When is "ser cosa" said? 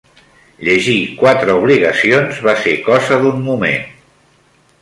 2.65-3.23